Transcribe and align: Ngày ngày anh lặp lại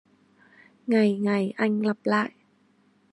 Ngày 0.87 1.17
ngày 1.19 1.53
anh 1.57 1.81
lặp 1.85 1.97
lại 2.03 2.31